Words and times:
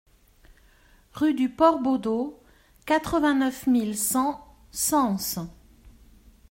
Rue 1.13 1.35
du 1.35 1.47
Port 1.47 1.77
Bodot, 1.79 2.41
quatre-vingt-neuf 2.87 3.67
mille 3.67 3.95
cent 3.95 4.43
Sens 4.71 5.37